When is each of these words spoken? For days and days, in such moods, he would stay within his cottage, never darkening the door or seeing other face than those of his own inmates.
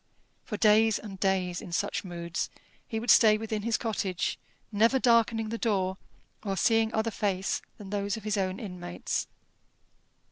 For 0.45 0.57
days 0.57 0.97
and 0.97 1.19
days, 1.19 1.61
in 1.61 1.71
such 1.71 2.03
moods, 2.03 2.49
he 2.87 2.99
would 2.99 3.11
stay 3.11 3.37
within 3.37 3.61
his 3.61 3.77
cottage, 3.77 4.39
never 4.71 4.97
darkening 4.97 5.49
the 5.49 5.59
door 5.59 5.97
or 6.41 6.57
seeing 6.57 6.91
other 6.91 7.11
face 7.11 7.61
than 7.77 7.91
those 7.91 8.17
of 8.17 8.23
his 8.23 8.35
own 8.35 8.59
inmates. 8.59 9.27